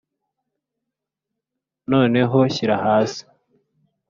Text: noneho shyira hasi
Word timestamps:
noneho 1.91 2.37
shyira 2.53 2.75
hasi 2.85 3.21